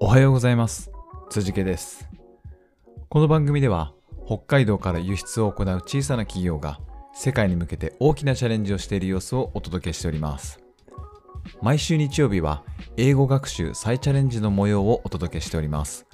[0.00, 0.90] おはようございます。
[1.30, 2.08] 辻家です。
[3.08, 3.92] この番組では
[4.26, 6.80] 北海道から輸出を行う小さな企業が
[7.14, 10.58] 世界に向けて大きなチャレンジをしている様子をお届けしております。
[11.60, 12.64] 毎週日曜日は
[12.96, 16.04] 英語学習再チャレンジの模様をお届けしております。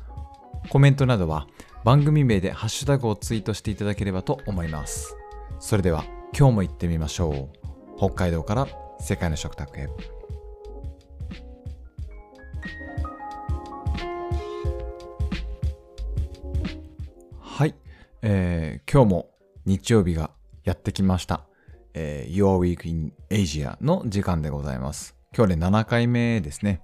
[0.68, 1.46] コメントなどは
[1.84, 5.16] 番組名でハッシュタグをツイートしていただければと思います。
[5.60, 6.04] それでは
[6.36, 7.96] 今日も行ってみましょう。
[7.96, 8.68] 北海道から
[9.00, 9.88] 世界の食卓へ。
[18.22, 19.30] えー今日も
[19.64, 20.30] 日曜日が
[20.64, 21.46] やってきました。
[21.94, 25.16] えー Your Week in Asia の時間でございます。
[25.36, 26.82] 今日で7回目ですね。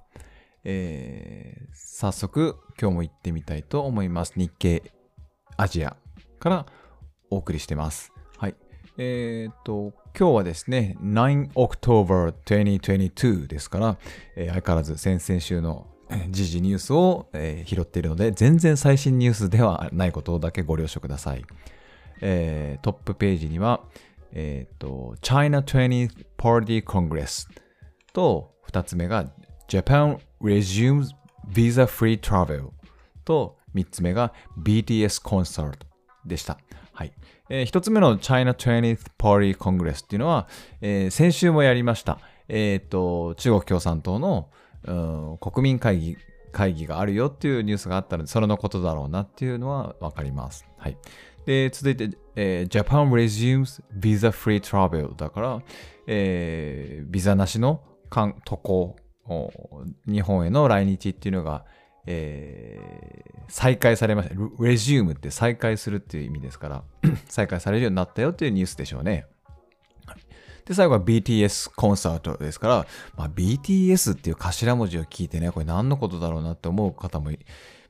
[0.64, 4.34] えー早速今日も行ってみたいと思います。
[4.36, 4.82] 日経
[5.56, 5.96] アジア
[6.38, 6.66] から
[7.30, 8.12] お送りしてます。
[8.38, 8.54] はい。
[8.98, 13.98] えーっと、今日はですね、9 October 2022ですから、
[14.36, 15.88] えー相変わらず先々週の
[16.30, 21.44] 時事ニュースを、えー拾っているので、全然最新ニュースではないことだけご了承ください。
[22.20, 23.80] えートップページには、
[24.32, 27.48] えーっと、China 20th Party Congress
[28.12, 29.26] と、2つ目が
[29.68, 31.10] Japan resumes
[31.50, 32.70] visa-free travel
[33.24, 35.78] と、3つ目が BTS concert
[36.24, 36.58] でした。
[36.92, 37.12] はい。
[37.48, 40.48] えー、1つ目の China 20th Party Congress っていうのは、
[40.80, 42.18] えー先週もやりました。
[42.48, 44.50] えっ、と、中国共産党の、
[44.86, 46.16] うん国民会議、
[46.52, 50.66] 会議があるよっていうニュースがあったので、それのことだろうなっていうのはわかります。
[50.78, 50.96] はい。
[51.46, 55.62] で、続いて、えー Japan resumes visa-free travel だから、
[56.06, 58.96] えービザなしの渡航、
[60.06, 61.64] 日本への来日っていうのが、
[62.06, 64.34] えー再開されました。
[64.64, 66.84] レジュームって再開するっていう意味ですから、
[67.28, 69.26] 再開されるようになったよっていうニュースでしょうね。
[70.66, 77.30] で、最後は BTS コンサートですから、まあ、BTS っていう頭文字を聞いてね、これ何のことだろうなって思う方も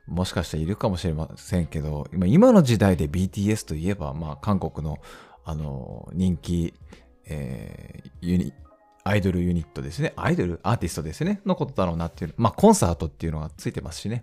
[0.06, 4.98] もしかしたらいるかもしれませんけど、今の時代で BTS といえば、まあ、韓国の、
[5.44, 6.74] あの、人気、
[7.26, 8.52] えーユニ、
[9.04, 10.12] アイドルユニットですね。
[10.16, 11.40] アイドルアーティストですね。
[11.44, 12.34] のことだろうなっていう。
[12.36, 14.22] まあ、コンサートっていうのがついてますしね。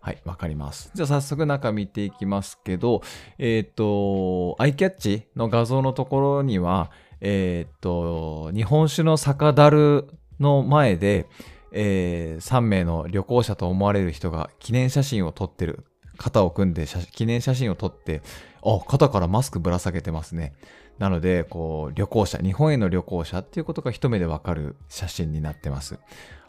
[0.00, 0.90] はい、わかります。
[0.94, 3.02] じゃあ早速中見ていきますけど、
[3.38, 10.08] えっ、と、アイキャッチの画像のところには、えっ、と、日本酒の酒樽
[10.40, 11.26] の前で、
[11.72, 15.84] え3名の旅行者と思われる人が記念写真を撮ってる。
[16.16, 18.22] 肩を組んで記念写真を撮って、
[18.64, 20.54] あ、肩からマスクぶら下げてますね。
[20.98, 25.98] なので、こう、旅行者、日本への旅行者っていうことが一目でわかる写真になってます。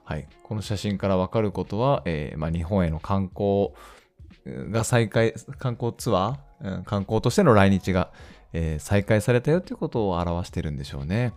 [0.03, 0.27] はい。
[0.43, 3.71] この写真からわかることは、えーまあ、日本への観光
[4.71, 8.11] が再開、観光ツアー、うん観光としての来日が、
[8.53, 11.33] えー再開されたよということを表してるんでしょうね。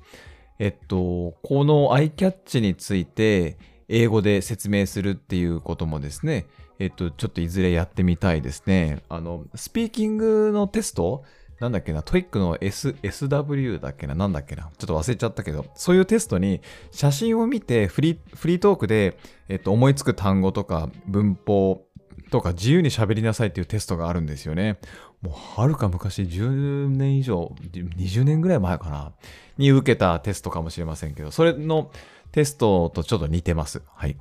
[0.58, 3.56] えっと、このアイキャッチについて、
[3.88, 6.46] 英語で説明するっていうこともですね、
[6.78, 9.02] えっと、ちょっといずれやってみたいですね。
[9.08, 11.24] あの、スピーキングのテスト
[11.60, 21.86] なんだっけな、 TOEIC の S、SW だっけな、なんだっけな、ちょっと忘れちゃったけど、そういうテストに写真を見てフリー、フリートークで、えっと、思いつく単語とか文法
[22.30, 24.78] とか自由に喋りなさいっていうテストがあるんですよね。
[25.22, 29.12] もうはるか昔、10年以上、20年ぐらい前かな、
[29.58, 31.90] に受けたテストかもしれませんけど、それの
[32.32, 33.82] テストとちょっと似てます。
[33.94, 34.16] はい。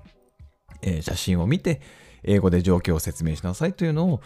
[0.82, 1.82] えー写真を見て、
[2.24, 4.22] 英語で状況を説明しなさいというのを、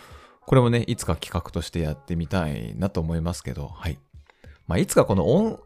[0.45, 3.99] これもね、いつか企画としてやってみたいなと思いますけど、はい。
[4.67, 5.59] まあ、いつかこの音、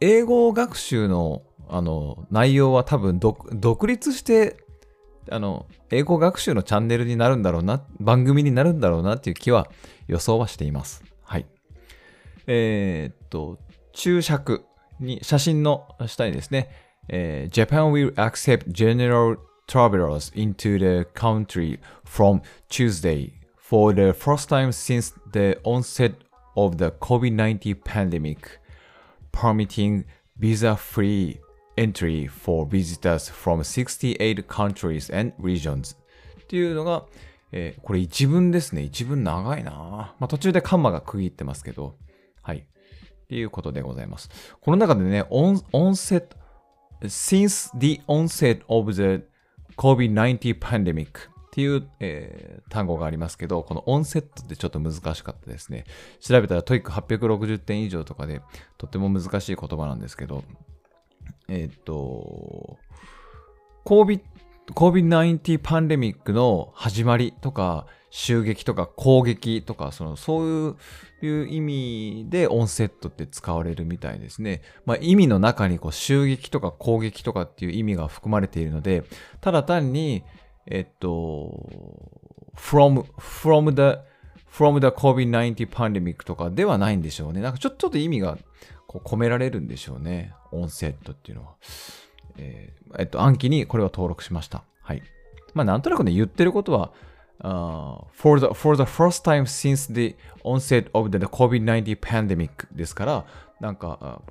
[0.00, 4.63] 英語学習の、あの、内容は多分、独立して、
[5.30, 9.68] あの、英語学習のチャンネルになるんだろうな、番組になるんだろうなっていう気は
[10.06, 11.02] 予想はしています。
[11.22, 11.46] はい。
[12.46, 13.58] えーっと、
[13.92, 14.64] 注釈
[15.00, 16.70] に、写真の下にですね、
[17.08, 19.36] えー Japan will accept general
[19.66, 26.14] travelers into the country from Tuesday for the first time since the onset
[26.56, 28.60] of the COVID-19 pandemic,
[29.32, 30.04] permitting
[30.38, 31.40] visa-free
[31.76, 35.96] entry for visitors from 68 countries and regions
[36.42, 37.04] っていうのが、
[37.52, 38.82] えーこれ一文ですね。
[38.82, 41.96] 一文長いなまあ、途中でカンマが区切ってますけど、
[42.42, 42.58] はい。
[42.58, 44.30] っていうことでございます。
[44.60, 46.28] この中でね、on, onset,
[47.02, 49.24] since the onset of the
[49.76, 51.10] COVID-19 pandemic っ
[51.52, 55.84] ていう、えー単語がありますけど、この onset ってちょっと難しかったですね。
[56.20, 58.40] 調べたら TOEIC860 点以上とかで、
[58.78, 60.42] とっても難しい言葉なんですけど、
[61.48, 62.78] えーっと、
[63.84, 64.20] COVID-
[64.72, 70.76] COVID-19 パンデミックの始まりとか、襲撃とか攻撃とか、その、そう
[71.20, 74.62] いう意味でオンセットって使われるみたいですね。
[74.86, 79.02] まあ意味の中にこう襲撃とか攻撃とかっていう意味が含まれているので、
[79.40, 80.22] ただ単に、
[80.66, 81.58] えっと、
[82.56, 83.98] from, from the,
[84.48, 87.40] from the COVID-19 pandemic とかではないんでしょうね。
[87.40, 88.38] なんかちょちょっと意味が
[88.86, 90.32] こう込められるんでしょうね。
[90.52, 91.54] オンセットっていうのは。
[92.36, 94.64] えー、えっと、暗記にこれは登録しました。
[94.82, 95.02] はい。
[95.54, 96.92] まあ、なんとなくね、言ってることは、
[97.40, 103.26] uh, for, the, for the first time since the onset of the COVID-19 pandemic ですから、
[103.60, 104.22] なんか、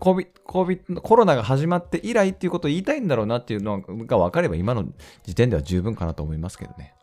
[0.00, 4.84] COVID, COVID コロナが始まって以来っていうことを言いたいんだろうなっていうのが分かれば今の
[5.24, 6.94] 時点では十分かなと思いますけどね。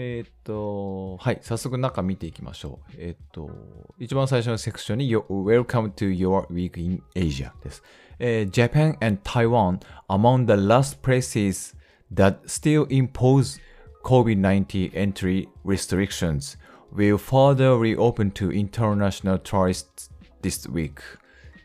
[0.00, 2.92] え、っと、はい、早速中見ていきましょう。
[2.98, 3.50] え、っと、
[3.98, 7.82] 一番最初のセクションに Welcome to your week in Asia です。
[8.20, 11.76] えー、Japan and Taiwan among the last places
[12.14, 13.60] that still impose
[14.04, 16.56] COVID-19 entry restrictions
[16.94, 20.12] will further reopen to international tourists
[20.42, 20.92] this week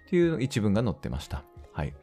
[0.07, 1.44] っていう一文が載ってました。
[1.71, 1.94] はい。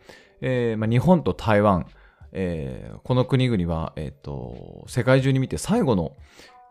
[0.40, 1.86] えーまあ、日本と台湾、
[2.32, 6.16] えー、この国々は、えーと、世界中に見て最後の、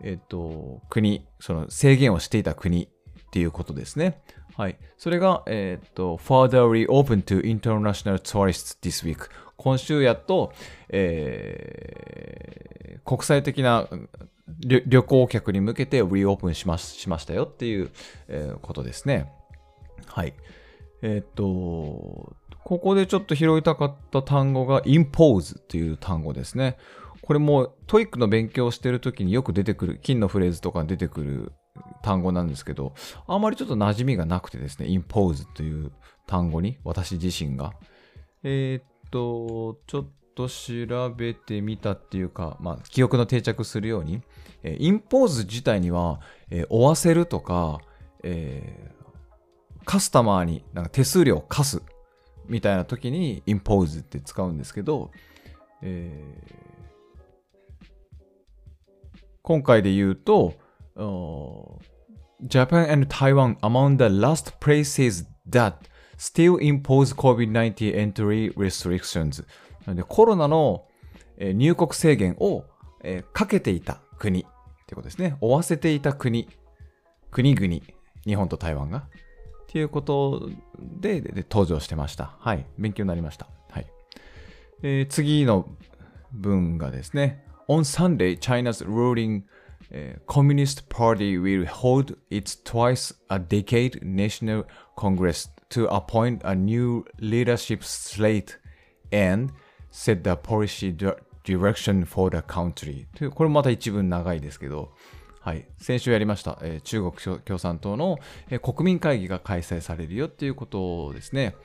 [0.02, 2.88] えーと、国、その制限をしていた国っ
[3.32, 4.22] ていうことですね。
[4.56, 4.78] はい。
[4.98, 9.30] それが、え、ー、と、further reopen to international tourists this week。
[9.56, 10.54] 今週やっと、
[10.90, 13.88] えー、国際的な
[14.58, 17.92] 旅行客に向けて reopen しましましたよっていう、
[18.28, 19.32] えー、ことですね。
[20.06, 20.34] はい。
[21.02, 26.78] えっ、と、ここでちょっと拾いたかった単語が impose っていう単語ですね。
[27.22, 31.52] これも TOEIC の勉強をしてる時によく出てくる、金のフレーズとか出てくる
[32.02, 32.94] 単語なんですけど、
[33.28, 35.92] あまりちょっと馴染みがなくてですね、impose という
[36.28, 37.74] 単語に、私自身が。
[38.44, 44.22] えー、っと、ちょっと調べてみたっていうか、まあ、記憶の定着するように、
[44.64, 47.80] えー、impose 自体には、えー、追わせるとか、
[48.24, 48.99] えー、
[49.90, 51.82] カスタマーになんか手数料を課す
[52.48, 55.10] みたいな時に impose って使うんですけど、
[55.82, 60.54] えー、今回で言うと、
[60.96, 65.74] Japan and Taiwan among the last places that
[66.20, 69.44] still impose COVID-19 entry restrictions
[69.88, 70.86] なのでコロナの
[71.40, 72.64] 入国制限を
[73.34, 74.46] かけていた国っ
[74.86, 75.36] てことですね。
[75.42, 76.48] 追わせていた国、
[77.32, 77.82] 国々、
[78.24, 79.08] 日本と台湾が。
[79.70, 80.50] っていうこと
[80.80, 82.36] で登場してました。
[82.40, 82.66] はい。
[82.80, 83.48] 勉強になりました。
[83.70, 83.86] はい。
[84.82, 85.70] えー、次の
[86.32, 87.46] 文がですね。
[87.68, 89.44] On Sunday, China's ruling
[90.28, 97.84] Communist Party will hold its twice a decade National Congress to appoint a new leadership
[97.84, 98.58] slate
[99.12, 99.52] and
[99.92, 100.92] set the policy
[101.44, 104.92] direction for the country これまた一文長いですけど、
[105.42, 108.20] はい、先週やりました、えー、中国共産党の、
[108.50, 111.56] えー、国民会議が開催されるよっていうことですね。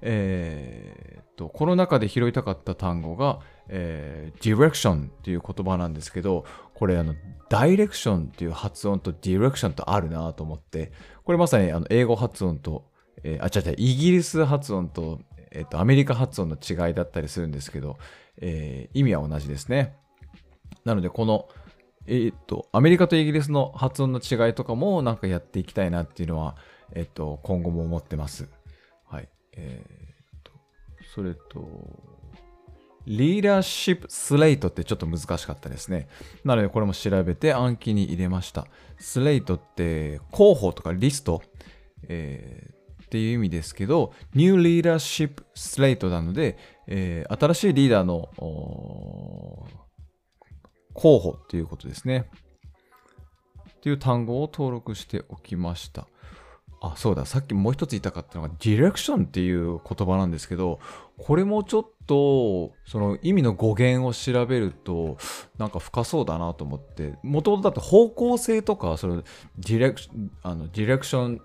[0.00, 6.44] えー、と、この中で拾いたかった単語が、えー、direction っていう言葉なんですけど、
[6.74, 7.14] これあの、
[7.48, 10.92] ダイレクションっていう発音と direction とあるなと思って、
[11.24, 12.84] これまさにあの英語発音と、
[13.24, 15.20] えー、あ、違う違う、イギリス発音と、
[15.50, 17.96] えっ、と、アメリカ発音の違いだったりするんですけど、
[18.38, 19.96] えー、意味は同じですね。
[20.84, 21.48] なので、この、
[22.06, 26.56] えっ、と、アメリカとイギリスの発音の違いとかもなんかやっていきたいなっていうのは、
[26.92, 28.48] えっ、と、今後も思ってます。
[29.04, 29.28] はい。
[29.56, 30.52] えっ、と、
[31.14, 31.66] それと、
[33.06, 36.08] リーダーシップスレイトってちょっと難しかったですね。
[36.44, 38.66] なのでこれも調べて暗記に入れました。
[38.98, 41.40] スレイトって候補とかリスト、
[42.08, 48.28] えー、っていう意味ですけど、ニューリーダーシップスレイトなので、えー、新しいリーダーの
[50.96, 52.28] 候補っていうことですね。
[53.70, 56.08] っていう単語を登録しておきました。
[56.80, 60.80] あ、そうだ、さっきもう一つ言いたかったのが、ディレクションっていう言葉なんですけど、
[61.18, 65.16] これもちょっと、その意味の語源を調べると、
[65.58, 69.22] なんか深そうだなと思って、もともとだって方向性とか、その
[69.58, 71.40] ディレクション、あの、ディレクション、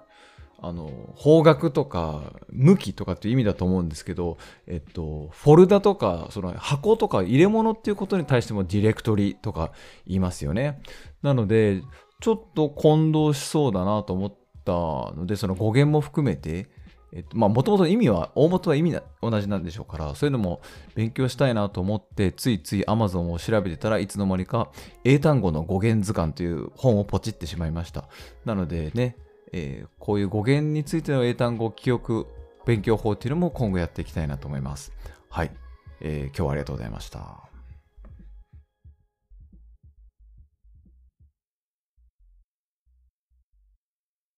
[0.63, 4.37] あの、方角とか、向きとかっていう意味だと思うんですけど、
[4.67, 9.71] えっと、フォルダとか、その箱とか入れ物っていうことに対してもディレクトリとか
[10.05, 10.79] 言いますよね。
[11.23, 11.81] なので、
[12.19, 16.69] ちょっと混同しそうだなと思ったので、その語源も含めて、
[17.11, 20.61] えっと、まあ、もともと意味は、大元は意味な同じなんでしょうから、そういうのも
[20.93, 24.69] 勉強したいなと思って、ついつい Amazon を調べてたらいつの間にか、
[25.03, 28.07] 英単語の語源図鑑という本をポチってしまいました。
[28.45, 29.17] なのでね、
[29.53, 32.27] えー、こういう語源についての英単語記憶
[32.65, 34.93] 勉強法っていうのも今後やっていきたいなと思います。
[35.29, 35.51] はい。
[35.99, 37.50] えー、今日はありがとうございました。